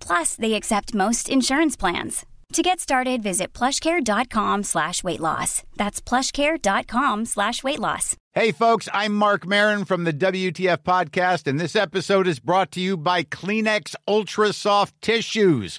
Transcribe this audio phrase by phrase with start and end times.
[0.00, 2.26] Plus, they accept most insurance plans.
[2.54, 5.62] To get started, visit plushcare.com slash weight loss.
[5.76, 8.16] That's plushcare.com slash weight loss.
[8.32, 12.80] Hey, folks, I'm Marc Maron from the WTF Podcast, and this episode is brought to
[12.80, 15.78] you by Kleenex Ultra Soft Tissues,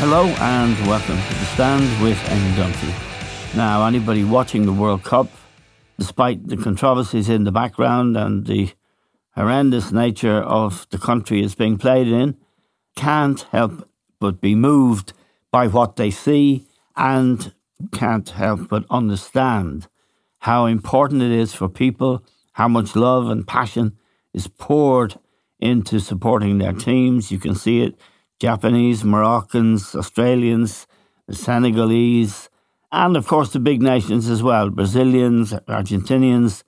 [0.00, 3.54] Hello and welcome to the stand with Eamon Dunphy.
[3.54, 5.28] Now, anybody watching the World Cup,
[5.98, 8.70] despite the controversies in the background and the
[9.36, 12.38] horrendous nature of the country it's being played in,
[12.96, 13.86] can't help
[14.18, 15.12] but be moved
[15.50, 16.64] by what they see
[16.96, 17.52] and
[17.92, 19.86] can't help but understand
[20.38, 23.98] how important it is for people, how much love and passion
[24.32, 25.18] is poured
[25.58, 27.30] into supporting their teams.
[27.30, 28.00] You can see it
[28.40, 30.86] Japanese, Moroccans, Australians,
[31.30, 32.48] Senegalese,
[32.90, 36.64] and of course the big nations as well Brazilians, Argentinians.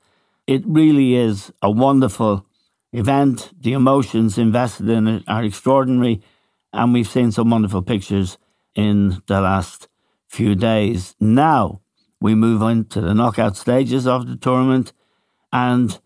[0.46, 2.46] It really is a wonderful
[2.92, 3.50] event.
[3.58, 6.22] The emotions invested in it are extraordinary,
[6.72, 8.38] and we've seen some wonderful pictures
[8.74, 9.88] in the last
[10.28, 11.16] few days.
[11.18, 11.80] Now
[12.20, 14.92] we move on to the knockout stages of the tournament,
[15.52, 15.98] and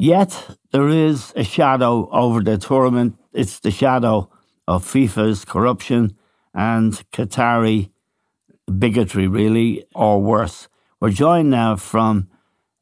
[0.00, 3.16] yet there is a shadow over the tournament.
[3.32, 4.30] It's the shadow
[4.66, 6.16] of FIFA's corruption
[6.54, 7.90] and Qatari
[8.78, 10.68] bigotry, really, or worse.
[11.00, 12.28] We're joined now from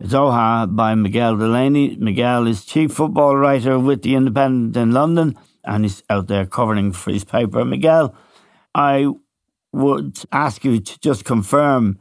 [0.02, 1.96] Doha by Miguel Delaney.
[1.96, 6.92] Miguel is chief football writer with The Independent in London and he's out there covering
[6.92, 7.64] for his paper.
[7.64, 8.14] Miguel,
[8.74, 9.08] I
[9.72, 11.98] would ask you to just confirm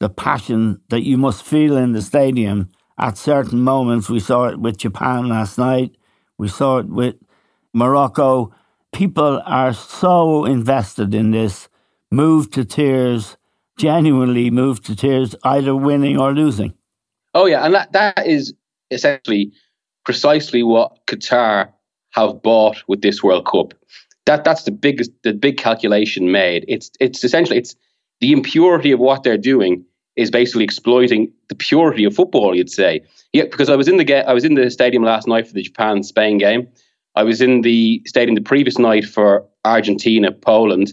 [0.00, 4.10] the passion that you must feel in the stadium at certain moments.
[4.10, 5.96] We saw it with Japan last night,
[6.36, 7.16] we saw it with
[7.72, 8.52] Morocco
[8.94, 11.68] people are so invested in this,
[12.10, 13.36] moved to tears,
[13.76, 16.72] genuinely moved to tears, either winning or losing.
[17.34, 18.54] Oh yeah, and that, that is
[18.90, 19.52] essentially
[20.04, 21.70] precisely what Qatar
[22.10, 23.74] have bought with this World Cup.
[24.26, 26.64] That that's the biggest the big calculation made.
[26.68, 27.74] It's it's essentially it's
[28.20, 29.84] the impurity of what they're doing
[30.16, 32.54] is basically exploiting the purity of football.
[32.54, 35.48] You'd say, yeah, because I was in the I was in the stadium last night
[35.48, 36.68] for the Japan Spain game,
[37.14, 40.92] I was in the stadium the previous night for Argentina, Poland.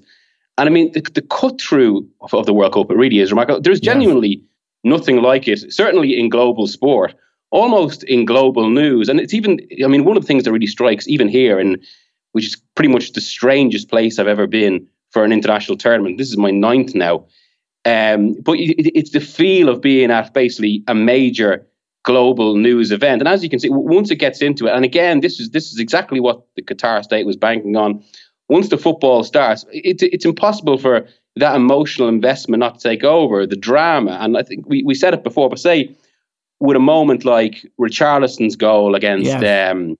[0.58, 3.32] And I mean, the, the cut through of, of, the World Cup, it really is
[3.32, 3.62] remarkable.
[3.62, 4.44] There's genuinely
[4.84, 7.16] nothing like it, certainly in global sport,
[7.50, 9.10] almost in global news.
[9.10, 11.82] And it's even, I mean, one of the things that really strikes, even here, in
[12.34, 16.18] which is pretty much the strangest place I've ever been for an international tournament.
[16.18, 17.26] This is my ninth now.
[17.84, 21.68] Um, but it, it's the feel of being at basically a major
[22.04, 23.22] global news event.
[23.22, 25.72] And as you can see, once it gets into it, and again, this is this
[25.72, 28.04] is exactly what the Qatar state was banking on.
[28.50, 31.08] Once the football starts, it, it's impossible for
[31.38, 34.18] that emotional investment not to take over the drama.
[34.20, 35.96] And I think we, we said it before, but say
[36.60, 39.72] with a moment like Richarlison's goal against yes.
[39.72, 39.98] um,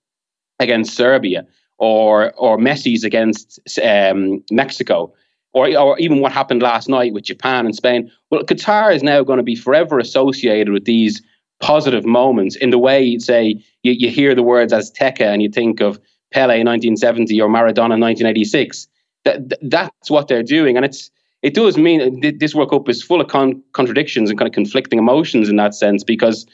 [0.60, 1.46] against Serbia,
[1.78, 5.12] or or Messi's against um, Mexico.
[5.54, 8.10] Or, or even what happened last night with Japan and Spain.
[8.30, 11.20] Well, Qatar is now going to be forever associated with these
[11.62, 15.48] positive moments in the way, you say, you, you hear the words Azteca and you
[15.48, 15.98] think of
[16.32, 18.88] Pele 1970 or Maradona 1986.
[19.24, 20.76] That, that's what they're doing.
[20.76, 21.10] And it's
[21.42, 24.98] it does mean this World Cup is full of con- contradictions and kind of conflicting
[24.98, 26.46] emotions in that sense because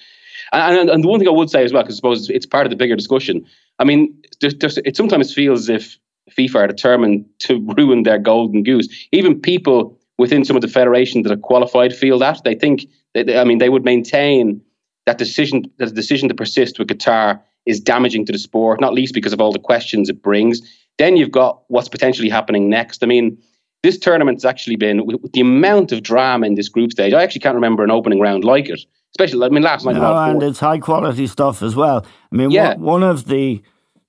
[0.53, 2.65] and, and, the one thing I would say as well, because I suppose it's part
[2.65, 3.45] of the bigger discussion.
[3.79, 5.99] I mean, there's, there's, it sometimes feels as if
[6.31, 8.89] FIFA are determined to ruin their golden goose.
[9.13, 13.39] Even people within some of the federations that are qualified feel that they think that
[13.39, 14.63] I mean they would maintain
[15.09, 18.93] that decision that the decision to persist with Qatar is damaging to the sport, not
[18.93, 20.61] least because of all the questions it brings.
[20.99, 23.03] Then you've got what's potentially happening next.
[23.03, 23.39] I mean,
[23.83, 27.15] this tournament has actually been with, the amount of drama in this group stage.
[27.15, 28.81] I actually can't remember an opening round like it.
[29.13, 29.97] especially I mean last night.
[29.97, 32.05] No, and it's high quality stuff as well.
[32.31, 32.75] I mean, yeah.
[32.75, 33.63] one, one of the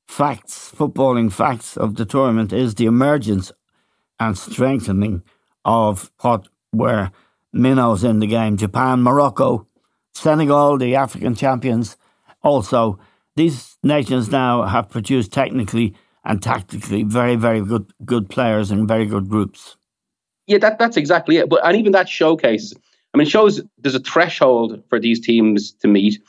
[0.05, 3.53] facts, footballing facts of the tournament is the emergence
[4.19, 5.23] and strengthening
[5.63, 7.11] of what were
[7.53, 8.57] minnows in the game.
[8.57, 9.65] Japan, Morocco,
[10.19, 11.97] Senegal, the African champions.
[12.43, 12.99] Also,
[13.35, 15.95] these nations now have produced technically
[16.25, 19.77] and tactically very, very good good players and very good groups.
[20.47, 21.49] Yeah, that, that's exactly it.
[21.49, 22.73] But and even that showcase,
[23.13, 26.21] I mean, shows there's a threshold for these teams to meet.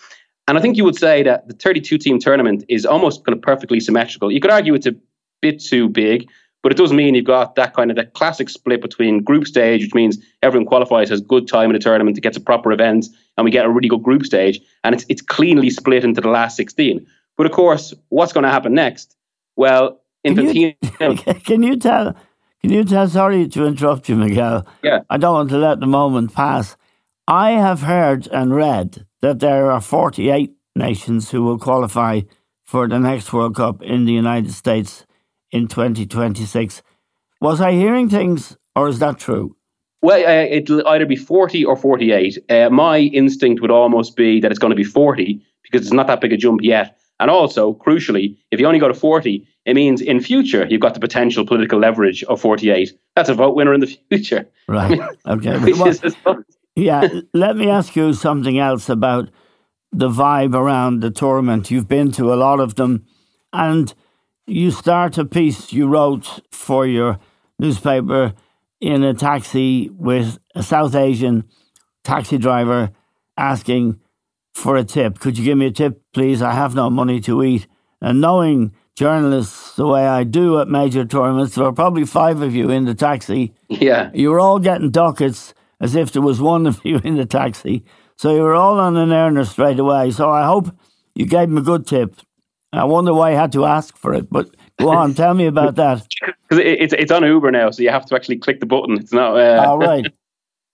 [0.46, 3.42] And I think you would say that the 32 team tournament is almost kind of
[3.42, 4.32] perfectly symmetrical.
[4.32, 4.94] You could argue it's a
[5.40, 6.28] bit too big,
[6.62, 9.82] but it does mean you've got that kind of that classic split between group stage,
[9.82, 13.06] which means everyone qualifies, has good time in the tournament, it gets a proper event,
[13.36, 16.28] and we get a really good group stage, and it's it's cleanly split into the
[16.28, 17.06] last 16.
[17.36, 19.16] But of course, what's going to happen next?
[19.56, 20.74] Well, in can you,
[21.44, 22.14] can you tell?
[22.60, 23.08] Can you tell?
[23.08, 24.66] Sorry to interrupt you, Miguel.
[24.82, 25.00] Yeah.
[25.08, 26.76] I don't want to let the moment pass.
[27.26, 32.22] I have heard and read that there are 48 nations who will qualify
[32.64, 35.06] for the next World Cup in the United States
[35.52, 36.82] in 2026.
[37.40, 39.56] Was I hearing things, or is that true?
[40.02, 42.38] Well, uh, it'll either be 40 or 48.
[42.48, 46.06] Uh, my instinct would almost be that it's going to be 40 because it's not
[46.06, 46.98] that big a jump yet.
[47.18, 50.94] And also, crucially, if you only go to 40, it means in future you've got
[50.94, 52.92] the potential political leverage of 48.
[53.14, 54.48] That's a vote winner in the future.
[54.66, 54.98] Right.
[55.26, 55.72] okay.
[56.24, 56.44] Well,
[56.76, 57.08] yeah.
[57.34, 59.28] Let me ask you something else about
[59.92, 61.70] the vibe around the tournament.
[61.70, 63.04] You've been to a lot of them.
[63.52, 63.92] And
[64.50, 67.18] you start a piece you wrote for your
[67.58, 68.34] newspaper
[68.80, 71.44] in a taxi with a South Asian
[72.02, 72.90] taxi driver
[73.36, 74.00] asking
[74.52, 75.20] for a tip.
[75.20, 76.42] Could you give me a tip, please?
[76.42, 77.68] I have no money to eat.
[78.00, 82.54] And knowing journalists the way I do at major tournaments, there were probably five of
[82.54, 83.54] you in the taxi.
[83.68, 84.10] Yeah.
[84.12, 87.84] You were all getting dockets as if there was one of you in the taxi.
[88.16, 90.10] So you were all on an earner straight away.
[90.10, 90.74] So I hope
[91.14, 92.16] you gave him a good tip.
[92.72, 95.74] I wonder why I had to ask for it, but go on, tell me about
[95.76, 96.06] that.
[96.48, 98.98] Because it's it's on Uber now, so you have to actually click the button.
[98.98, 99.36] It's not.
[99.36, 100.06] Uh, All right.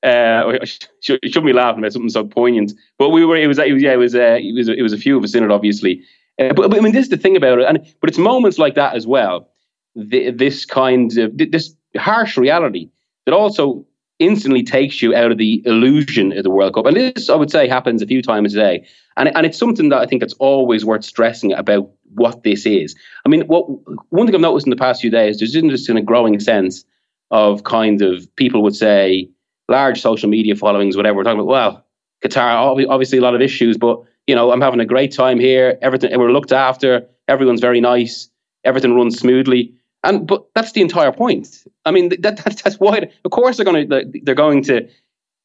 [0.03, 3.35] Uh, should, shouldn't be laughing about something so poignant, but we were.
[3.35, 3.59] It was.
[3.59, 3.83] It was.
[3.83, 3.95] Yeah.
[3.95, 4.15] It was.
[4.15, 4.69] Uh, it was.
[4.69, 6.01] It was a few of us in it, obviously.
[6.39, 8.59] Uh, but, but, I mean, this is the thing about it, and but it's moments
[8.59, 9.49] like that as well.
[9.97, 12.91] The, this kind of this harsh reality
[13.25, 13.85] that also
[14.19, 16.87] instantly takes you out of the illusion of the World Cup.
[16.87, 18.87] And this, I would say, happens a few times a day.
[19.17, 22.95] And, and it's something that I think that's always worth stressing about what this is.
[23.25, 23.67] I mean, what
[24.11, 26.85] one thing I've noticed in the past few days, there's just in a growing sense
[27.31, 29.29] of kind of people would say
[29.69, 31.17] large social media followings, whatever.
[31.17, 31.87] We're talking about, well,
[32.25, 35.79] Qatar, obviously a lot of issues, but you know, I'm having a great time here.
[35.83, 37.07] Everything we're looked after.
[37.29, 38.29] Everyone's very nice.
[38.65, 39.73] Everything runs smoothly.
[40.06, 41.64] And but that's the entire point.
[41.85, 43.11] I mean, that, that that's why.
[43.25, 44.88] Of course, they're going to they're going to.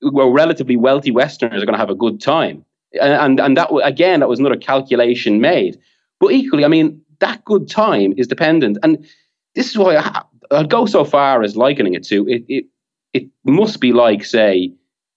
[0.03, 2.65] Well, relatively wealthy Westerners are going to have a good time,
[2.99, 5.77] and and, that again, that was another calculation made.
[6.19, 9.05] But equally, I mean, that good time is dependent, and
[9.53, 12.43] this is why I, I'd go so far as likening it to it.
[12.47, 12.65] It
[13.13, 14.73] it must be like, say,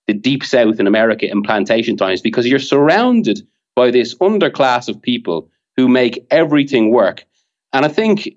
[0.06, 3.40] the deep South in America in plantation times, because you're surrounded
[3.74, 7.24] by this underclass of people who make everything work.
[7.72, 8.36] And I think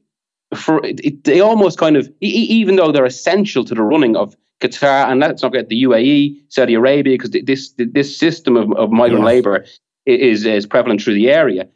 [0.57, 5.09] for it, they almost kind of, even though they're essential to the running of Qatar,
[5.09, 9.23] and let's not forget the UAE, Saudi Arabia, because this this system of, of migrant
[9.23, 9.25] yes.
[9.25, 9.65] labor
[10.05, 11.67] is is prevalent through the area,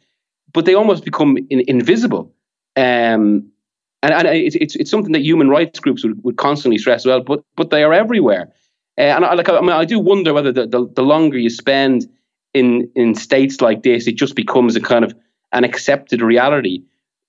[0.52, 2.32] but they almost become in, invisible.
[2.76, 3.50] Um,
[4.04, 7.22] and, and it's, it's, it's something that human rights groups would, would constantly stress well,
[7.22, 8.52] but but they are everywhere.
[8.98, 11.50] Uh, and I, like I, mean, I do wonder whether the, the, the longer you
[11.50, 12.10] spend
[12.52, 15.14] in in states like this, it just becomes a kind of
[15.52, 16.82] an accepted reality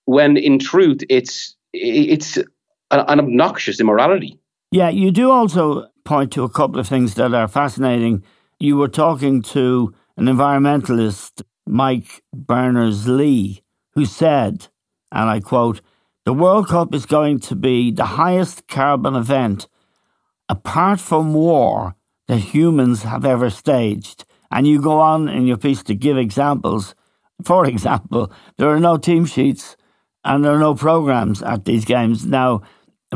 [0.06, 4.40] when in truth it's it's an obnoxious immorality.
[4.72, 8.24] Yeah, you do also point to a couple of things that are fascinating.
[8.60, 14.68] You were talking to an environmentalist, Mike Berners Lee, who said,
[15.12, 15.82] and I quote,
[16.26, 19.68] the World Cup is going to be the highest carbon event,
[20.48, 21.96] apart from war,
[22.28, 24.26] that humans have ever staged.
[24.50, 26.96] And you go on in your piece to give examples.
[27.44, 29.76] For example, there are no team sheets
[30.24, 32.26] and there are no programs at these games.
[32.26, 32.62] Now,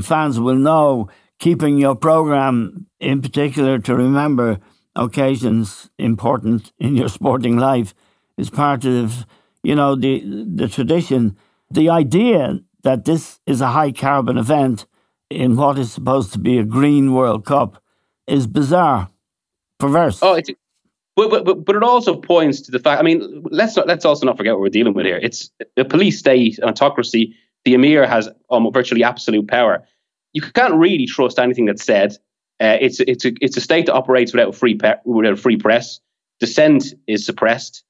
[0.02, 1.10] fans will know
[1.40, 4.60] keeping your program in particular to remember
[4.96, 7.94] occasions important in your sporting life
[8.38, 9.26] is part of,
[9.64, 10.24] you know, the
[10.56, 11.38] the tradition.
[11.70, 14.86] The idea that this is a high carbon event
[15.30, 17.84] in what is supposed to be a green World Cup
[18.28, 19.10] is bizarre,
[19.78, 20.20] perverse.
[20.22, 20.50] Oh, it's,
[21.18, 23.00] but, but, but it also points to the fact.
[23.00, 25.20] I mean, let's not, let's also not forget what we're dealing with here.
[25.22, 27.36] It's a police state, an autocracy.
[27.66, 29.86] The emir has um, virtually absolute power.
[30.34, 32.14] You can't really trust anything that's said.
[32.60, 35.38] Uh, it's it's a it's a state that operates without a free pe- without a
[35.38, 36.00] free press.
[36.40, 37.84] dissent is suppressed.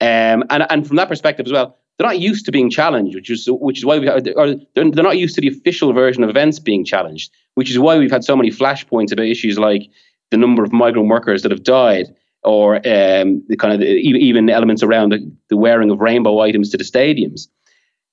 [0.00, 3.30] Um, and, and from that perspective as well, they're not used to being challenged, which
[3.30, 6.30] is which is why we or they're, they're not used to the official version of
[6.30, 9.88] events being challenged, which is why we've had so many flashpoints about issues like
[10.30, 14.50] the number of migrant workers that have died, or um, the kind of the, even
[14.50, 17.48] elements around the, the, wearing of rainbow items to the stadiums.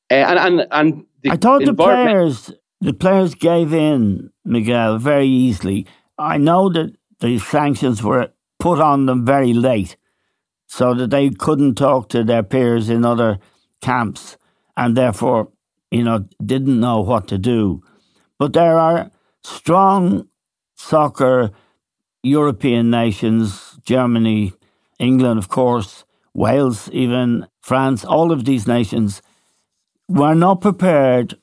[0.09, 5.85] Uh, and and and I thought the players the players gave in, Miguel, very easily.
[6.17, 9.97] I know that the sanctions were put on them very late,
[10.67, 13.39] so that they couldn't talk to their peers in other
[13.81, 14.37] camps,
[14.75, 15.49] and therefore,
[15.91, 17.83] you know, didn't know what to do.
[18.39, 19.11] But there are
[19.43, 20.27] strong
[20.75, 21.51] soccer
[22.23, 24.53] European nations, Germany,
[24.99, 29.21] England, of course, Wales, even France, all of these nations
[30.07, 31.37] were not prepared,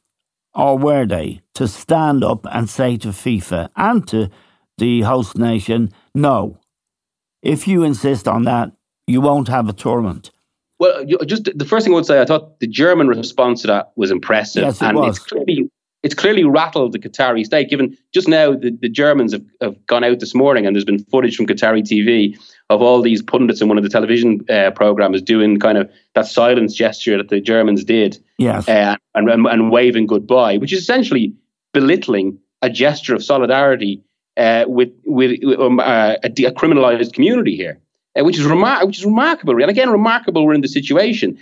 [0.54, 4.30] or were they, to stand up and say to FIFA and to
[4.78, 6.58] the host nation, no,
[7.42, 8.72] if you insist on that,
[9.06, 10.30] you won't have a tournament.
[10.78, 13.92] Well, just the first thing I would say, I thought the German response to that
[13.96, 15.16] was impressive, yes, it and was.
[15.16, 15.67] it's clearly
[16.08, 17.68] it's clearly rattled the Qatari state.
[17.68, 21.04] Given just now the, the Germans have, have gone out this morning and there's been
[21.04, 22.34] footage from Qatari TV
[22.70, 26.26] of all these pundits in one of the television uh, programs doing kind of that
[26.26, 30.80] silence gesture that the Germans did, yes, uh, and, and, and waving goodbye, which is
[30.80, 31.34] essentially
[31.74, 34.02] belittling a gesture of solidarity
[34.38, 37.78] uh, with with um, uh, a, a, criminalized community here,
[38.18, 39.60] uh, which is remar- which is remarkable.
[39.60, 41.38] And again, remarkable we're in the situation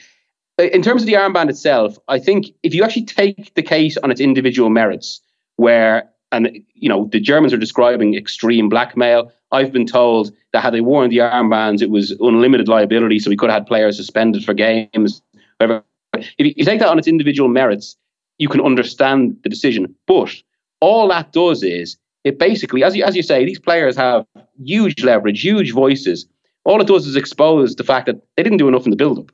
[0.59, 3.97] Uh, in terms of the armband itself, I think if you actually take the case
[3.99, 5.21] on its individual merits,
[5.57, 9.33] where and you know the Germans are describing extreme blackmail.
[9.53, 13.37] I've been told that had they worn the armbands, it was unlimited liability, so we
[13.37, 15.23] could have had players suspended for games.
[15.59, 15.85] Whatever.
[16.15, 17.97] If you take that on its individual merits,
[18.39, 19.95] you can understand the decision.
[20.07, 20.35] But
[20.81, 24.27] all that does is it basically, as you as you say, these players have
[24.65, 26.27] huge leverage, huge voices.
[26.65, 29.31] All it does is expose the fact that they didn't do enough in the build-up.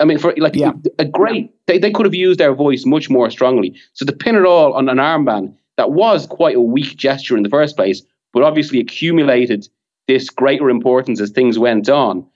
[0.00, 0.72] I mean, for like yeah.
[0.98, 3.78] a great, they, they could have used their voice much more strongly.
[3.92, 7.42] So to pin it all on an armband that was quite a weak gesture in
[7.42, 9.68] the first place, but obviously accumulated
[10.08, 12.26] this greater importance as things went on.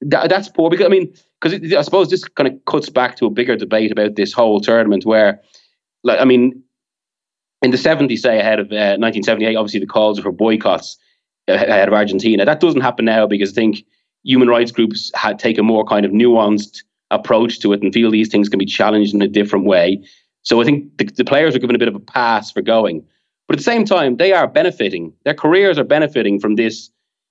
[0.00, 3.26] That, that's poor because I mean, because I suppose this kind of cuts back to
[3.26, 5.40] a bigger debate about this whole tournament where,
[6.04, 6.62] like, I mean,
[7.62, 10.96] in the 70s, say ahead of uh, 1978, obviously the calls for boycotts
[11.48, 12.44] uh, ahead of Argentina.
[12.44, 13.84] That doesn't happen now because I think
[14.24, 18.28] human rights groups had taken more kind of nuanced approach to it and feel these
[18.28, 20.02] things can be challenged in a different way.
[20.42, 23.04] So I think the, the players are given a bit of a pass for going.
[23.46, 25.12] But at the same time, they are benefiting.
[25.24, 26.90] Their careers are benefiting from this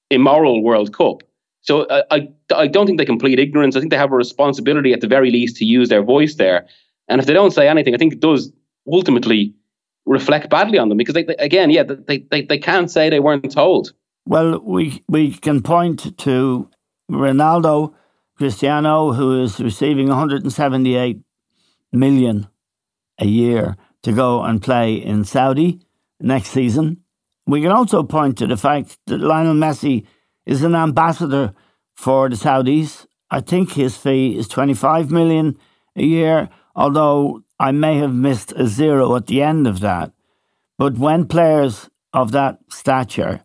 [0.10, 1.22] immoral World Cup.
[1.62, 3.76] So I, I, I don't think they complete ignorance.
[3.76, 6.66] I think they have a responsibility at the very least to use their voice there.
[7.08, 8.52] And if they don't say anything, I think it does
[8.92, 9.54] ultimately
[10.06, 13.20] reflect badly on them because they, they, again, yeah, they, they, they can't say they
[13.20, 13.94] weren't told.
[14.26, 16.70] Well, we we can point to
[17.10, 17.94] Ronaldo
[18.38, 21.20] Cristiano, who is receiving 178
[21.92, 22.48] million
[23.20, 25.80] a year to go and play in Saudi
[26.20, 26.98] next season.
[27.48, 30.06] We can also point to the fact that Lionel Messi
[30.46, 31.54] is an ambassador
[31.96, 33.08] for the Saudis.
[33.32, 35.58] I think his fee is 25 million
[35.96, 40.12] a year, although I may have missed a zero at the end of that.
[40.78, 43.42] But when players of that stature,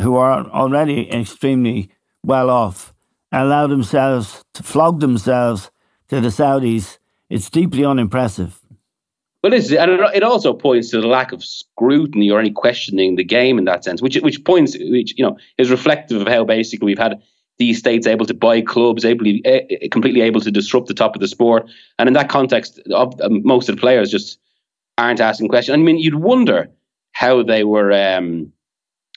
[0.00, 1.90] who are already extremely
[2.24, 2.93] well off,
[3.42, 5.70] allow themselves to flog themselves
[6.08, 6.98] to the Saudis,
[7.28, 8.60] it's deeply unimpressive.
[9.42, 13.16] Well, it is, and it also points to the lack of scrutiny or any questioning
[13.16, 16.44] the game in that sense, which which points, which you know, is reflective of how
[16.44, 17.20] basically we've had
[17.58, 19.58] these states able to buy clubs, able uh,
[19.90, 23.42] completely able to disrupt the top of the sport, and in that context, of, um,
[23.44, 24.38] most of the players just
[24.96, 25.74] aren't asking questions.
[25.74, 26.70] I mean, you'd wonder
[27.12, 28.50] how they were um,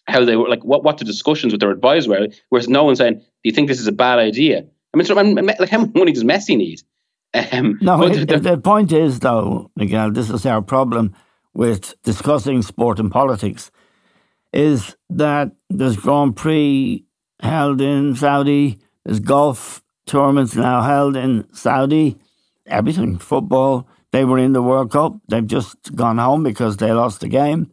[0.08, 2.28] how they were like what what the discussions with their advisors were.
[2.50, 5.14] Whereas no one saying, "Do you think this is a bad idea?" I mean, so,
[5.14, 6.82] like how much money does Messi need?
[7.52, 11.14] Um, no, it, the, the point is though, Miguel, this is our problem
[11.54, 13.70] with discussing sport and politics,
[14.54, 17.04] is that there's Grand Prix
[17.42, 22.18] held in Saudi, there's golf tournaments now held in Saudi,
[22.66, 23.88] everything, football.
[24.12, 25.18] They were in the World Cup.
[25.28, 27.70] They've just gone home because they lost the game.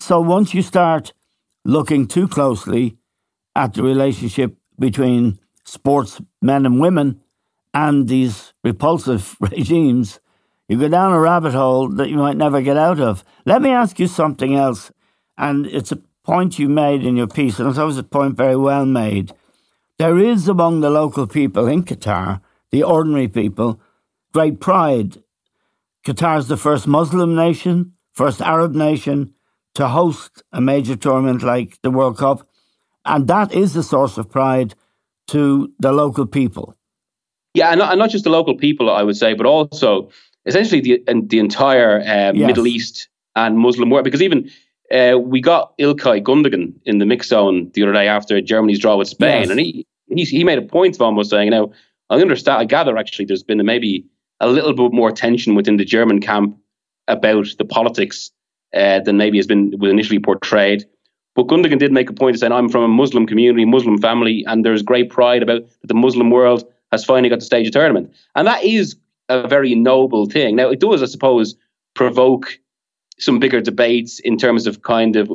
[0.00, 1.12] So once you start
[1.64, 2.96] looking too closely
[3.56, 7.20] at the relationship between sports men and women
[7.72, 10.20] and these repulsive regimes,
[10.68, 13.24] you go down a rabbit hole that you might never get out of.
[13.44, 14.92] Let me ask you something else,
[15.36, 18.56] and it's a point you made in your piece, and it's always a point very
[18.56, 19.32] well made.
[19.98, 22.40] There is among the local people in Qatar,
[22.70, 23.80] the ordinary people,
[24.32, 25.22] great pride.
[26.04, 29.34] Qatar is the first Muslim nation, first Arab nation,
[29.74, 32.48] to host a major tournament like the World Cup.
[33.04, 34.74] And that is a source of pride
[35.28, 36.74] to the local people.
[37.54, 40.10] Yeah, and not, and not just the local people, I would say, but also
[40.46, 42.46] essentially the the entire um, yes.
[42.46, 44.04] Middle East and Muslim world.
[44.04, 44.50] Because even
[44.90, 48.96] uh, we got Ilkay Gundogan in the mix zone the other day after Germany's draw
[48.96, 49.50] with Spain, yes.
[49.50, 51.72] and he, he he made a point of almost saying, you know,
[52.10, 52.60] I understand.
[52.60, 54.04] I gather actually there's been maybe
[54.40, 56.58] a little bit more tension within the German camp
[57.06, 58.30] about the politics
[58.74, 60.84] uh, than maybe has been was initially portrayed.
[61.34, 64.44] But Gundogan did make a point of saying, I'm from a Muslim community, Muslim family,
[64.46, 67.70] and there's great pride about that the Muslim world has finally got to stage a
[67.70, 68.12] tournament.
[68.36, 68.96] And that is
[69.28, 70.54] a very noble thing.
[70.54, 71.56] Now, it does, I suppose,
[71.94, 72.58] provoke
[73.18, 75.30] some bigger debates in terms of kind of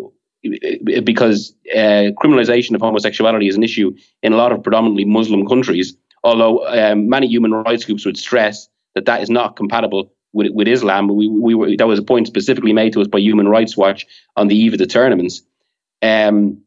[0.94, 3.94] because uh, criminalization of homosexuality is an issue
[4.24, 5.94] in a lot of predominantly Muslim countries.
[6.24, 10.68] Although um, many human rights groups would stress that that is not compatible with, with
[10.68, 11.08] Islam.
[11.08, 14.06] We, we were, that was a point specifically made to us by Human Rights Watch
[14.36, 15.42] on the eve of the tournaments.
[16.02, 16.62] Um,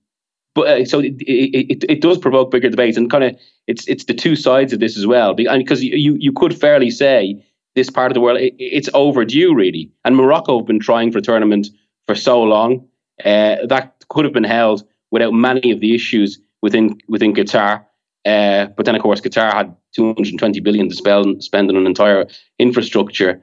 [0.54, 4.04] but uh, so it, it, it does provoke bigger debates, and kind of it's it's
[4.04, 5.32] the two sides of this as well.
[5.32, 7.42] Because you you could fairly say
[7.74, 11.18] this part of the world it, it's overdue really, and Morocco have been trying for
[11.18, 11.68] a tournament
[12.06, 12.86] for so long
[13.24, 17.84] uh, that could have been held without many of the issues within within Qatar.
[18.24, 22.26] Uh, but then, of course, Qatar had 220 billion to spend, spend on an entire
[22.58, 23.42] infrastructure.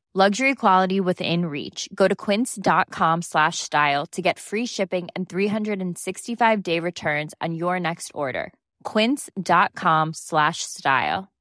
[0.13, 1.87] Luxury quality within reach.
[1.95, 8.11] Go to quince.com slash style to get free shipping and 365-day returns on your next
[8.13, 8.51] order.
[8.83, 11.31] quince.com slash style.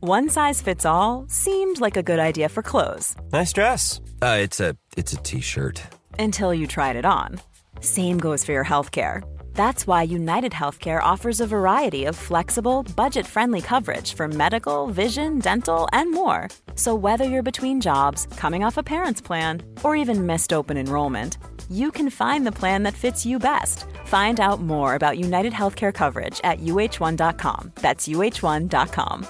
[0.00, 3.14] One size fits all seemed like a good idea for clothes.
[3.30, 4.00] Nice dress.
[4.22, 5.82] Uh, it's a it's a t-shirt.
[6.18, 7.40] Until you tried it on.
[7.80, 9.22] Same goes for your health care.
[9.52, 15.88] That's why United Healthcare offers a variety of flexible, budget-friendly coverage for medical, vision, dental,
[15.92, 16.48] and more.
[16.78, 21.36] So whether you're between jobs, coming off a parent's plan, or even missed open enrollment,
[21.68, 23.84] you can find the plan that fits you best.
[24.06, 27.72] Find out more about United Healthcare coverage at uh1.com.
[27.74, 29.26] That's uh1.com.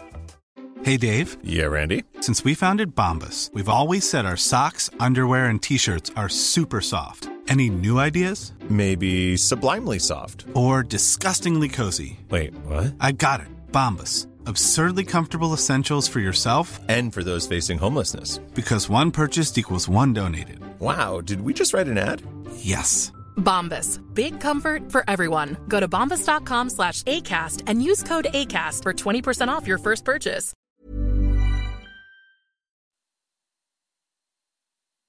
[0.83, 1.39] Hey, Dave.
[1.43, 2.05] Yeah, Randy.
[2.21, 6.83] Since we founded Bombas, we've always said our socks, underwear, and t shirts are super
[6.83, 7.31] soft.
[7.49, 8.53] Any new ideas?
[8.69, 10.45] Maybe sublimely soft.
[10.53, 12.21] Or disgustingly cozy.
[12.29, 12.95] Wait, what?
[13.01, 13.49] I got it.
[13.73, 14.27] Bombas.
[14.49, 18.39] Absurdly comfortable essentials for yourself and for those facing homelessness.
[18.55, 20.61] Because one purchased equals one donated.
[20.81, 22.23] Wow, did we just write an ad?
[22.57, 23.13] Yes.
[23.37, 24.01] Bombas.
[24.15, 25.59] Big comfort for everyone.
[25.69, 30.55] Go to bombas.com slash ACAST and use code ACAST for 20% off your first purchase.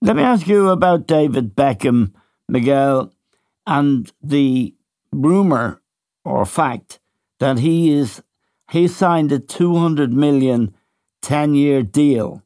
[0.02, 2.12] Let me ask you about David Beckham,
[2.50, 3.14] Miguel,
[3.66, 4.76] and the
[5.14, 5.82] rumor
[6.26, 7.00] or fact
[7.40, 8.22] that he is
[8.70, 10.74] he signed a 200 million
[11.22, 12.44] 10 year deal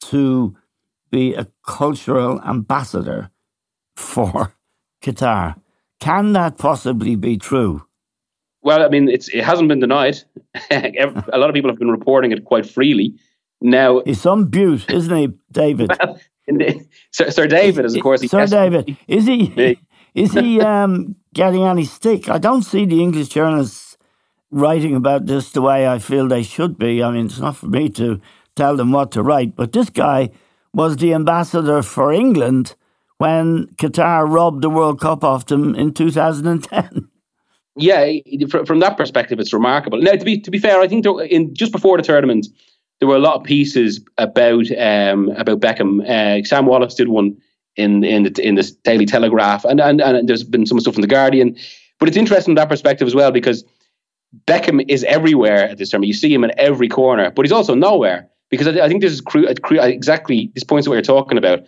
[0.00, 0.56] to
[1.10, 3.30] be a cultural ambassador
[3.96, 4.54] for
[5.02, 5.56] Qatar.
[6.00, 7.86] Can that possibly be true?
[8.62, 10.18] Well, I mean, it's, it hasn't been denied.
[10.70, 13.14] a lot of people have been reporting it quite freely.
[13.60, 15.90] Now, he's some beaut, isn't he, David?
[15.90, 18.96] Well, the, Sir, Sir, David is, of course, Sir David.
[19.06, 19.78] Is he?
[20.14, 22.28] Is he um, getting any stick?
[22.28, 23.83] I don't see the English journalists
[24.54, 27.02] writing about this the way I feel they should be.
[27.02, 28.20] I mean, it's not for me to
[28.54, 30.30] tell them what to write, but this guy
[30.72, 32.74] was the ambassador for England
[33.18, 37.08] when Qatar robbed the World Cup off them in 2010.
[37.76, 38.06] Yeah,
[38.64, 40.00] from that perspective, it's remarkable.
[40.00, 42.46] Now, to be to be fair, I think there, in just before the tournament,
[43.00, 46.00] there were a lot of pieces about um, about Beckham.
[46.08, 47.36] Uh, Sam Wallace did one
[47.74, 51.00] in in the in the Daily Telegraph, and, and and there's been some stuff in
[51.00, 51.56] the Guardian.
[51.98, 53.64] But it's interesting that perspective as well because
[54.46, 56.04] Beckham is everywhere at this time.
[56.04, 59.12] You see him in every corner, but he's also nowhere because I, I think this
[59.12, 61.60] is cru- exactly this points to what you're talking about.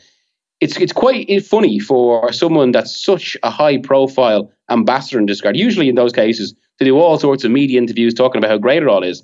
[0.60, 5.56] It's it's quite funny for someone that's such a high profile ambassador in this regard.
[5.56, 8.82] Usually in those cases, to do all sorts of media interviews talking about how great
[8.82, 9.22] it all is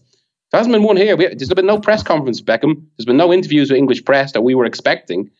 [0.51, 1.17] There hasn't been one here.
[1.17, 2.85] We, there's been no press conference, Beckham.
[2.97, 5.31] There's been no interviews with English press that we were expecting.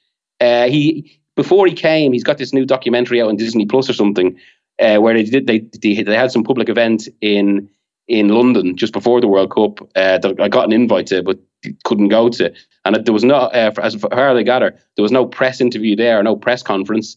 [0.41, 3.95] Uh, he before he came, he's got this new documentary out on Disney Plus or
[3.95, 4.39] something,
[4.81, 7.69] uh, where they did they, they they had some public event in
[8.13, 9.81] in London just before the World Cup.
[9.97, 11.39] Uh, that I got an invite to, but
[11.85, 12.53] couldn't go to.
[12.85, 15.97] And there was not, uh, as far as I gather, there was no press interview
[15.97, 17.17] there, no press conference.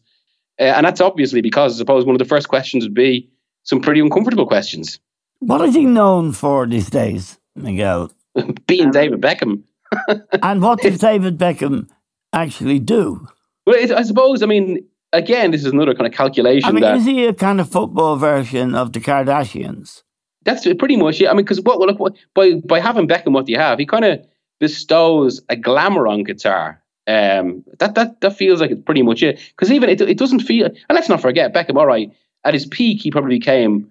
[0.60, 3.30] Uh, and that's obviously because I suppose one of the first questions would be
[3.64, 5.00] some pretty uncomfortable questions.
[5.40, 8.12] What is he known for these days, Miguel?
[8.68, 9.64] Being David Beckham.
[10.42, 11.90] and what does David Beckham
[12.32, 13.28] actually do?
[13.66, 16.70] Well, it, I suppose, I mean, again, this is another kind of calculation.
[16.70, 20.04] I mean, that, is he a kind of football version of the Kardashians?
[20.46, 21.28] That's pretty much it.
[21.28, 23.80] I mean, because what, look, what, by by having Beckham, what do you have?
[23.80, 24.26] He kind of
[24.60, 26.78] bestows a glamour on Qatar.
[27.08, 29.40] Um, that that that feels like it's pretty much it.
[29.50, 30.66] Because even it, it doesn't feel.
[30.66, 31.78] And let's not forget Beckham.
[31.78, 32.12] All right,
[32.44, 33.90] at his peak, he probably became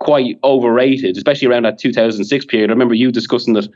[0.00, 2.70] quite overrated, especially around that 2006 period.
[2.70, 3.68] I remember you discussing it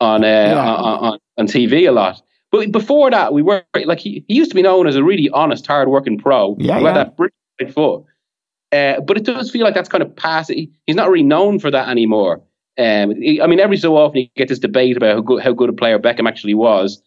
[0.00, 0.74] on uh, yeah.
[0.74, 2.22] on, on, on TV a lot.
[2.52, 5.28] But before that, we were like he, he used to be known as a really
[5.30, 6.56] honest, hard-working pro.
[6.58, 6.86] Yeah, who yeah.
[6.88, 8.04] had that brilliant foot.
[8.72, 10.50] Uh, but it does feel like that's kind of past.
[10.50, 12.42] He's not really known for that anymore.
[12.78, 15.52] Um, he, I mean, every so often you get this debate about how good, how
[15.52, 17.00] good a player Beckham actually was.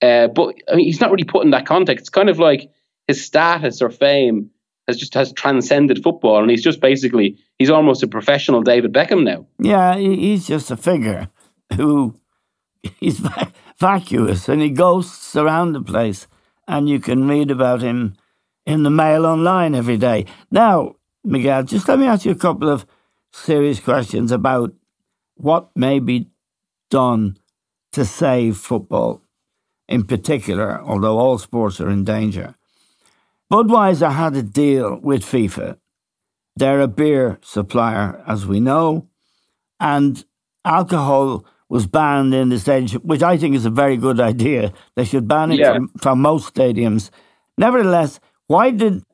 [0.00, 2.02] Uh, but I mean, he's not really put in that context.
[2.02, 2.70] It's kind of like
[3.08, 4.50] his status or fame
[4.86, 9.24] has just has transcended football, and he's just basically he's almost a professional David Beckham
[9.24, 9.46] now.
[9.58, 11.28] Yeah, he's just a figure
[11.74, 12.14] who
[13.00, 13.20] he's
[13.78, 16.28] vacuous and he ghosts around the place,
[16.68, 18.14] and you can read about him
[18.66, 20.26] in the Mail online every day.
[20.50, 22.86] Now, Miguel, just let me ask you a couple of
[23.32, 24.72] serious questions about
[25.36, 26.28] what may be
[26.90, 27.38] done
[27.92, 29.22] to save football
[29.88, 32.54] in particular, although all sports are in danger.
[33.50, 35.78] Budweiser had a deal with FIFA.
[36.56, 39.08] They're a beer supplier, as we know,
[39.80, 40.22] and
[40.64, 44.72] alcohol was banned in the stadium, which I think is a very good idea.
[44.96, 45.74] They should ban it yeah.
[45.74, 47.10] from, from most stadiums.
[47.56, 49.04] Nevertheless, why did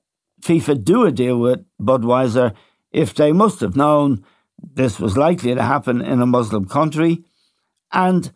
[0.44, 2.54] FIFA do a deal with Budweiser
[2.92, 4.24] if they must have known
[4.59, 7.24] this was likely to happen in a Muslim country?
[7.92, 8.30] And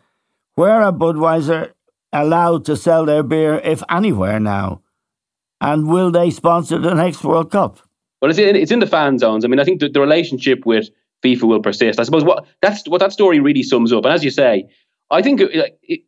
[0.55, 1.73] where are Budweiser
[2.11, 4.81] allowed to sell their beer, if anywhere now?
[5.61, 7.79] And will they sponsor the next World Cup?
[8.21, 9.45] Well, it's in, it's in the fan zones.
[9.45, 10.89] I mean, I think the, the relationship with
[11.23, 11.99] FIFA will persist.
[11.99, 14.05] I suppose what that's what that story really sums up.
[14.05, 14.69] And as you say,
[15.11, 16.01] I think it, it,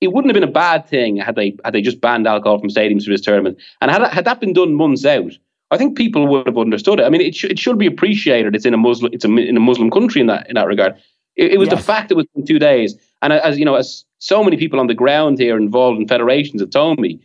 [0.00, 2.68] it wouldn't have been a bad thing had they had they just banned alcohol from
[2.68, 3.58] stadiums for this tournament.
[3.80, 5.32] And had had that been done months out,
[5.70, 7.04] I think people would have understood it.
[7.04, 8.54] I mean, it, sh- it should be appreciated.
[8.54, 10.94] It's in a Muslim it's a, in a Muslim country in that in that regard.
[11.36, 11.78] It, it was yes.
[11.78, 14.56] the fact that it was in two days, and as you know, as so many
[14.56, 17.20] people on the ground here involved in federations have told me,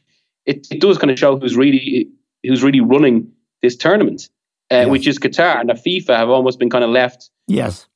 [0.45, 2.10] it, it does kind of show who's really
[2.43, 4.29] who's really running this tournament,
[4.71, 4.88] uh, yes.
[4.89, 7.88] which is Qatar, and the FIFA have almost been kind of left, yes,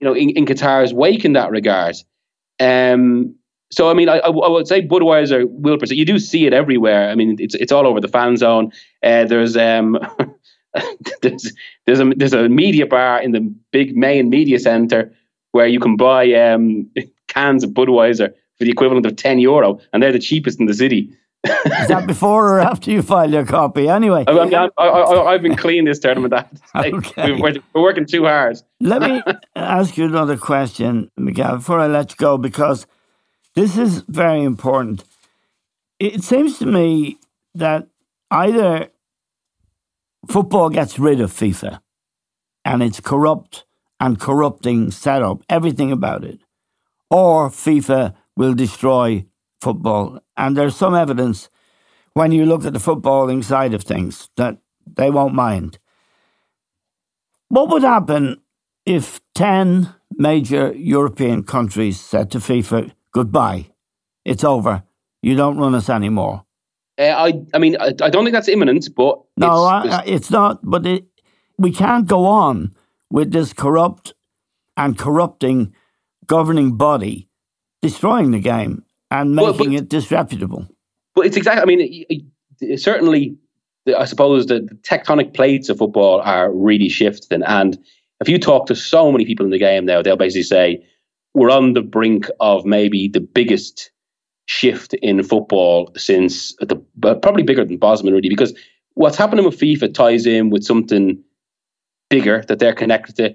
[0.00, 1.96] you know, in, in Qatar's wake in that regard.
[2.58, 3.34] Um,
[3.70, 5.98] so I mean, I, I, would say Budweiser will persist.
[5.98, 7.10] You do see it everywhere.
[7.10, 8.70] I mean, it's it's all over the fan zone.
[9.02, 9.98] Uh, there's um,
[11.22, 11.52] there's
[11.86, 15.12] there's a there's a media bar in the big main media center
[15.52, 16.88] where you can buy um,
[17.28, 20.74] cans of Budweiser for the equivalent of ten euro, and they're the cheapest in the
[20.74, 21.12] city.
[21.44, 23.88] Is that before or after you file your copy?
[23.88, 24.32] Anyway, I,
[24.78, 26.34] I, have been clean this tournament.
[26.74, 27.40] okay.
[27.40, 28.58] we're, we're working too hard.
[28.80, 29.22] Let me
[29.54, 32.86] ask you another question, Miguel, before I let you go, because
[33.56, 35.02] this is very important.
[35.98, 37.18] It seems to me
[37.54, 37.88] that
[38.30, 38.90] either
[40.28, 41.80] football gets rid of FIFA
[42.64, 43.64] and its corrupt
[43.98, 46.40] and corrupting setup, everything about it,
[47.10, 49.24] or FIFA will destroy
[49.62, 50.20] football.
[50.36, 51.48] And there's some evidence
[52.12, 55.78] when you look at the footballing side of things that they won't mind.
[57.48, 58.42] What would happen
[58.84, 63.66] if 10 major European countries said to FIFA, goodbye.
[64.26, 64.82] It's over.
[65.22, 66.44] You don't run us anymore.
[66.98, 70.30] Uh, I, I mean, I, I, don't think that's imminent, but no, it's, I, it's
[70.30, 70.60] not.
[70.62, 71.06] But it,
[71.56, 72.74] we can't go on
[73.10, 74.12] with this corrupt
[74.76, 75.74] and corrupting
[76.26, 77.28] governing body
[77.80, 80.68] destroying the game and making but, but, it disreputable.
[81.14, 81.62] But it's exactly.
[81.62, 82.22] I mean, it,
[82.60, 83.34] it, certainly,
[83.96, 87.78] I suppose the, the tectonic plates of football are really shifting, and
[88.20, 90.84] if you talk to so many people in the game now, they'll basically say
[91.36, 93.90] we're on the brink of maybe the biggest
[94.46, 96.76] shift in football since the
[97.20, 98.54] probably bigger than Bosman really because
[98.94, 101.22] what's happening with FIFA ties in with something
[102.08, 103.34] bigger that they're connected to.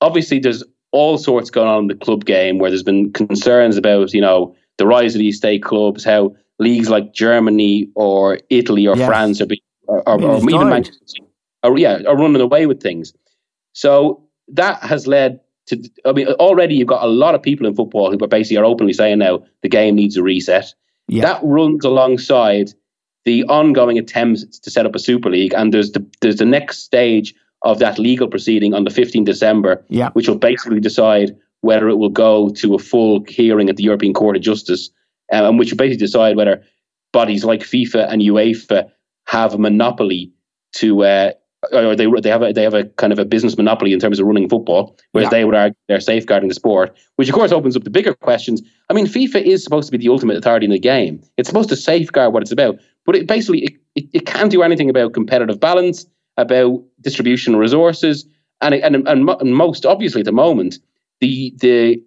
[0.00, 4.12] Obviously, there's all sorts going on in the club game where there's been concerns about
[4.12, 8.96] you know the rise of these state clubs, how leagues like Germany or Italy or
[8.96, 9.06] yes.
[9.06, 11.22] France are being or, or, or even Manchester,
[11.62, 13.12] are, yeah, are running away with things.
[13.74, 17.74] So that has led to, I mean, already you've got a lot of people in
[17.74, 20.74] football who are basically are openly saying now the game needs a reset.
[21.08, 21.22] Yeah.
[21.22, 22.72] That runs alongside
[23.24, 26.80] the ongoing attempts to set up a Super League, and there's the there's the next
[26.80, 30.10] stage of that legal proceeding on the 15th December, Yeah.
[30.12, 34.14] which will basically decide whether it will go to a full hearing at the European
[34.14, 34.90] Court of Justice,
[35.32, 36.62] um, and which will basically decide whether
[37.12, 38.90] bodies like FIFA and UEFA
[39.26, 40.30] have a monopoly
[40.74, 41.32] to, uh,
[41.72, 43.98] Uh, or they they have a they have a kind of a business monopoly in
[43.98, 45.38] terms of running football, whereas Yeah.
[45.38, 48.62] they would argue they're safeguarding the sport, which of course opens up the bigger questions.
[48.88, 51.20] I mean, FIFA is supposed to be the ultimate authority in the game.
[51.36, 54.62] It's supposed to safeguard what it's about, but it basically it, it, it can't do
[54.62, 58.24] anything about competitive balance, about distribution of resources,
[58.60, 60.78] and it- and and, and most obviously at the moment,
[61.20, 62.00] the the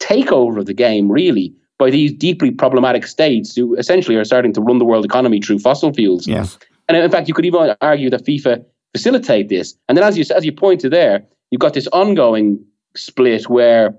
[0.00, 4.60] takeover of the game really by these deeply problematic states who essentially are starting to
[4.62, 6.26] run the world economy through fossil fuels.
[6.26, 6.58] Yes.
[6.88, 8.64] And in fact, you could even argue that FIFA
[8.96, 9.76] facilitate this.
[9.88, 12.64] And then, as you as you pointed there, you've got this ongoing
[12.96, 13.94] split where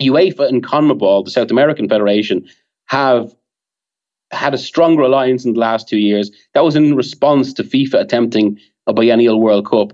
[0.00, 2.48] UEFA and CONMEBOL, the South American Federation,
[2.86, 3.34] have
[4.30, 6.30] had a stronger alliance in the last two years.
[6.54, 9.92] That was in response to FIFA attempting a biennial World Cup.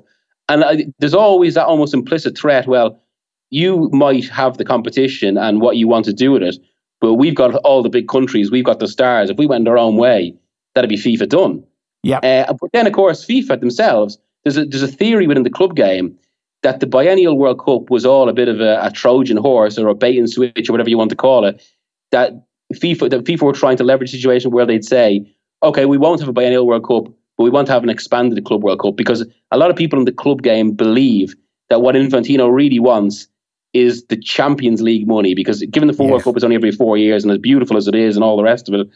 [0.49, 2.69] And I, there's always that almost implicit threat.
[2.69, 3.03] Well,
[3.51, 6.57] you might have the competition and what you want to do with it,
[7.01, 9.31] but we've got all the big countries, we've got the stars.
[9.31, 10.35] If we went our own way,
[10.75, 11.65] that'd be FIFA done.
[12.03, 12.19] Yeah.
[12.19, 15.77] Uh, but then, of course, FIFA themselves, there's a, there's a theory within the club
[15.77, 16.17] game
[16.63, 19.89] that the biennial World Cup was all a bit of a, a Trojan horse or
[19.89, 21.63] a bait and switch or whatever you want to call it.
[22.11, 22.33] That
[22.75, 26.21] FIFA, that FIFA were trying to leverage a situation where they'd say, okay, we won't
[26.21, 27.05] have a biennial World Cup,
[27.37, 29.99] but we want to have an expanded Club World Cup because a lot of people
[29.99, 31.35] in the club game believe
[31.71, 33.29] that what Infantino really wants
[33.75, 36.25] is the Champions League money because given the World Yes.
[36.25, 38.43] Cup is only every four years and as beautiful as it is and all the
[38.43, 38.89] rest of it,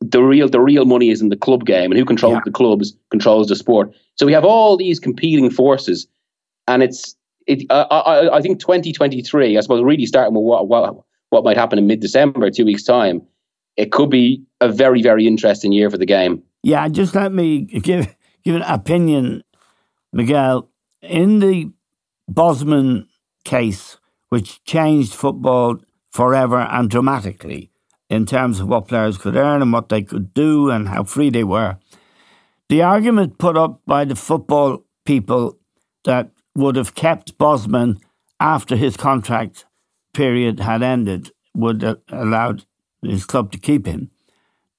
[0.00, 2.40] the real the real money is in the club game and who controls Yeah.
[2.44, 3.92] the clubs controls the sport.
[4.16, 6.06] So we have all these competing forces,
[6.68, 7.64] and it's it.
[7.70, 9.56] I I, I think 2023.
[9.56, 10.96] I suppose really starting with what what
[11.30, 13.22] what might happen in mid December, two weeks time.
[13.76, 16.42] It could be a very very interesting year for the game.
[16.62, 19.42] Yeah, just let me give give an opinion,
[20.12, 20.68] Miguel.
[21.02, 21.70] In the
[22.28, 23.06] Bosman
[23.44, 23.98] case,
[24.30, 25.78] which changed football
[26.10, 27.70] forever and dramatically
[28.08, 31.30] in terms of what players could earn and what they could do and how free
[31.30, 31.76] they were,
[32.68, 35.58] the argument put up by the football people
[36.04, 37.98] that would have kept Bosman
[38.40, 39.66] after his contract
[40.14, 42.64] period had ended would have allowed
[43.02, 44.10] his club to keep him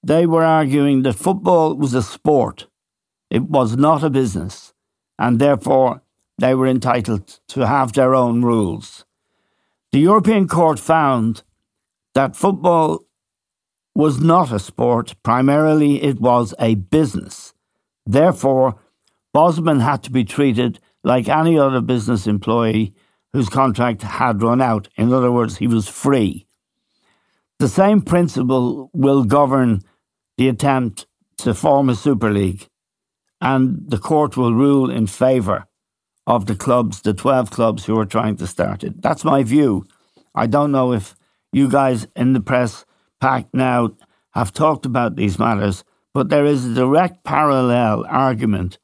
[0.08, 2.68] they were arguing that football was a sport.
[3.30, 4.74] It was not a business.
[5.20, 6.02] And therefore,
[6.38, 9.06] they were entitled to have their own rules.
[9.92, 11.44] The European Court found
[12.13, 13.06] that football
[13.98, 15.16] was not a sport.
[15.24, 17.56] Primarily, it was a business.
[18.06, 18.76] Therefore,
[19.34, 22.94] Bosman had to be treated like any other business employee
[23.34, 24.88] whose contract had run out.
[24.98, 26.46] In other words, he was free.
[27.58, 29.82] The same principle will govern
[30.38, 31.08] the attempt
[31.40, 32.70] to form a Super League,
[33.42, 35.66] and the court will rule in favour
[36.28, 39.02] of the clubs, the 12 clubs who are trying to start it.
[39.02, 39.88] That's my view.
[40.36, 41.16] I don't know if
[41.52, 42.86] you guys in the press
[43.19, 43.91] pack now
[44.32, 48.77] have talked about these matters, but there is a direct parallel argument.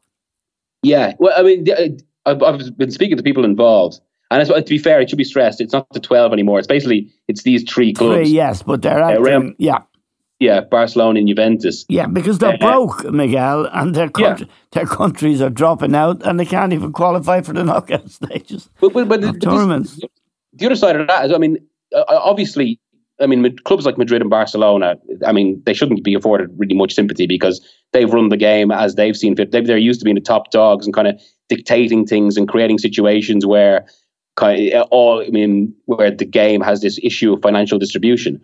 [0.82, 1.66] Yeah, well, I mean,
[2.26, 4.00] I've, I've been speaking to people involved,
[4.32, 5.62] and to be fair, it should be stressed.
[5.62, 6.60] It's not the twelve anymore.
[6.60, 8.16] It's basically it's these three clubs.
[8.28, 9.80] Three, yes, but they're Uh, acting, Real- yeah,
[10.40, 11.86] Yeah, Barcelona and Juventus.
[11.88, 14.38] yeah, because they're Uh, broke, Miguel, and their Yeah.
[14.72, 18.92] their countries are dropping out, and they can't even qualify for the knockout stages But,
[18.94, 20.00] but, but but tournaments.
[20.54, 21.60] the other side of that is, I mean,
[21.96, 22.80] uh, obviously,
[23.24, 26.94] I mean, clubs like Madrid and Barcelona, I mean, they shouldn't be afforded really much
[26.94, 29.52] sympathy because they've run the game as they've seen fit.
[29.52, 32.78] They've, they're used to being the top dogs and kind of dictating things and creating
[32.80, 33.86] situations where
[34.36, 38.42] kind of all, I mean, where the game has this issue of financial distribution.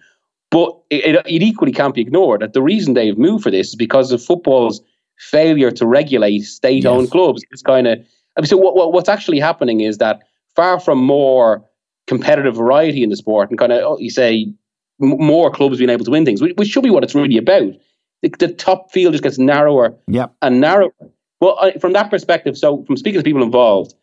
[0.52, 3.76] But it, it, equally can't be ignored that the reason they've moved for this is
[3.76, 4.82] because of football's
[5.18, 7.12] failure to regulate state-owned Yes.
[7.12, 7.44] clubs.
[7.52, 8.00] It's kind of
[8.38, 10.22] I mean, so what, what, what's actually happening is that
[10.56, 11.64] far from more
[12.08, 14.52] competitive variety in the sport and kind of oh, you say
[15.00, 17.74] more clubs being able to win things, which, which should be what it's really about.
[18.22, 20.36] The, the top field just gets narrower Yep.
[20.42, 20.92] and narrower.
[21.40, 23.94] Well, I, from that perspective, so from speaking to people involved,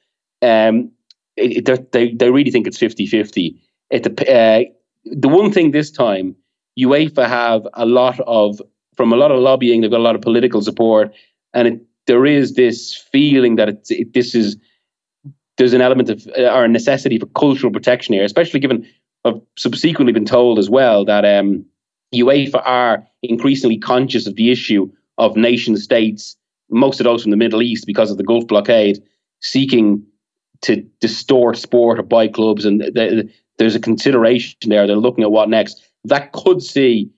[0.42, 0.90] um,
[1.36, 3.56] it, it, they they really think it's 50-50.
[3.90, 4.62] It, uh,
[5.04, 6.34] the one thing this time,
[6.78, 8.60] UEFA have a lot of
[8.96, 9.82] from a lot of lobbying.
[9.82, 11.12] They've got a lot of political support,
[11.52, 14.56] and it, there is this feeling that it's, it, this is
[15.58, 18.86] there's an element of uh, or a necessity for cultural protection here, especially given
[19.26, 21.64] I've subsequently been told as well that um,
[22.14, 26.36] UEFA are increasingly conscious of the issue of nation states,
[26.70, 29.02] most of those from the Middle East because of the Gulf blockade,
[29.40, 30.02] seeking
[30.62, 34.86] to distort sport or buy clubs, and the, there's a consideration there.
[34.86, 35.82] They're looking at what next.
[36.04, 37.10] That could see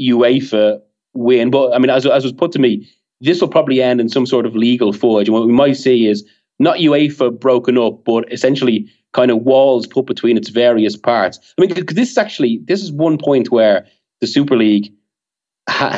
[0.00, 0.80] UEFA
[1.14, 2.88] win, but I mean, as as was put to me,
[3.20, 5.28] this will probably end in some sort of legal fudge.
[5.28, 6.24] And what we might see is
[6.58, 11.38] not UEFA broken up, but essentially kind of walls put between its various parts.
[11.56, 13.86] I mean, this is actually this is one point where
[14.20, 14.92] the Super League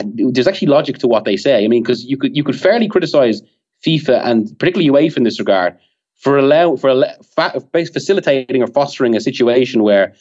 [0.04, 1.64] there's actually logic to what they say.
[1.64, 3.42] I mean, because you could you could fairly criticize
[3.84, 5.76] FIFA and particularly UEFA in this regard
[6.14, 10.14] for allow for fa- facilitating or fostering a situation where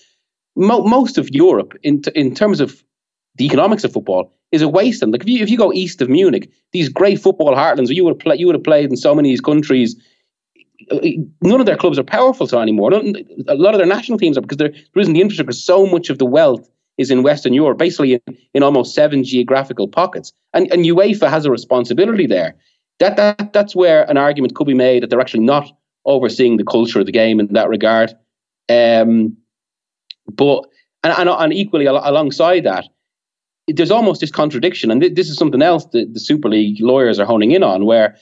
[0.55, 2.84] mo- most of Europe, in t- in terms of
[3.36, 5.13] the economics of football, is a wasteland.
[5.13, 8.19] Like if you if you go east of Munich, these great football heartlands you would
[8.19, 9.95] play, you would have played in so many of these countries.
[11.41, 12.93] None of their clubs are powerful so anymore.
[12.93, 15.53] A lot of their national teams are because there, there isn't the infrastructure.
[15.53, 19.88] So much of the wealth is in Western Europe, basically in, in almost seven geographical
[19.88, 20.31] pockets.
[20.53, 22.55] And, and UEFA has a responsibility there.
[22.99, 25.69] That, that That's where an argument could be made that they're actually not
[26.05, 28.13] overseeing the culture of the game in that regard.
[28.69, 29.35] Um,
[30.31, 30.65] but
[31.03, 32.85] and, and, and equally al- alongside that,
[33.67, 37.19] there's almost this contradiction, and th- this is something else that the Super League lawyers
[37.19, 38.15] are honing in on, where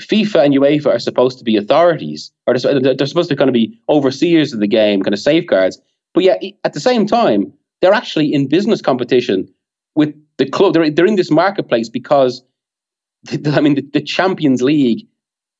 [0.00, 3.78] FIFA and UEFA are supposed to be authorities, or they're, supposed to kind of be
[3.88, 5.80] overseers of the game, kind of safeguards.
[6.12, 9.48] But yet, at the same time, they're actually in business competition
[9.94, 10.74] with the club.
[10.74, 12.42] They're, they're in this marketplace because,
[13.52, 15.06] I mean, the, the Champions League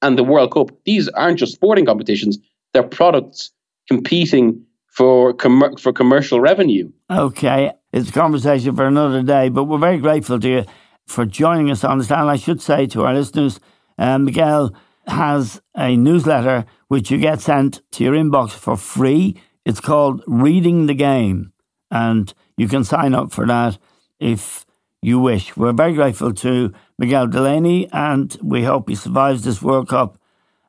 [0.03, 2.39] and the World Cup, these aren't just sporting competitions,
[2.75, 3.51] they're products
[3.89, 6.91] competing for, com- for commercial revenue.
[7.11, 10.65] Okay, it's a conversation for another day, but we're very grateful to you
[11.07, 12.11] for joining us on this.
[12.11, 13.61] And I should say to our listeners,
[13.99, 14.75] uh, Miguel
[15.07, 19.41] has a newsletter which you get sent to your inbox for free.
[19.65, 21.53] It's called Reading the Game
[21.91, 23.79] and you can sign up for that
[24.19, 24.65] if
[25.03, 25.57] you wish.
[25.57, 30.19] We're very grateful to Miguel Delaney, and we hope he survives this World Cup.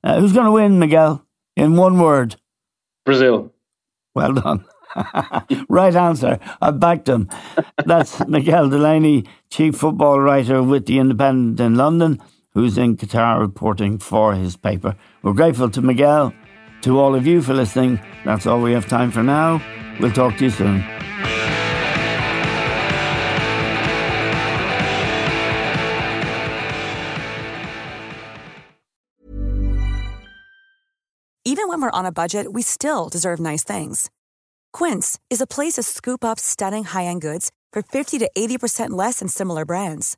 [0.04, 1.26] Uh, who's going to win, Miguel?
[1.56, 2.36] In one word
[3.06, 3.52] Brazil.
[4.13, 4.66] Well done.
[5.70, 6.40] right answer.
[6.62, 7.30] I backed him.
[7.86, 12.22] That's Miguel Delaney, chief football writer with The Independent in London,
[12.58, 14.96] who's in Qatar reporting for his paper.
[15.22, 16.34] We're grateful to Miguel,
[16.82, 18.00] to all of you for listening.
[18.26, 19.62] That's all we have time for now.
[20.00, 20.84] We'll talk to you soon.
[31.46, 34.10] Even when we're on a budget, we still deserve nice things.
[34.74, 38.89] Quince is a place to scoop up stunning high end goods for 50 to 80%
[38.89, 40.17] less than similar brands.